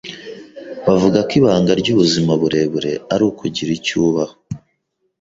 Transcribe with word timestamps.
Bavuga 0.87 1.17
ko 1.27 1.31
ibanga 1.39 1.71
ryubuzima 1.81 2.31
burebure 2.41 2.91
ari 3.13 3.23
ukugira 3.29 3.71
icyo 3.77 3.95
ubaho. 4.07 4.35